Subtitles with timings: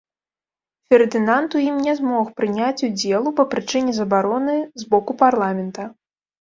[0.87, 5.81] Фердынанд у ім не змог прыняць удзелу па прычыне забароны з боку парламента.